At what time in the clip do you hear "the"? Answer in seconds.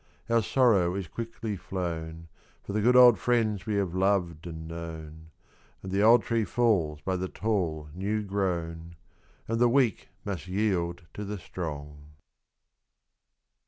2.73-2.81, 5.91-6.01, 7.15-7.27, 9.59-9.69, 11.23-11.37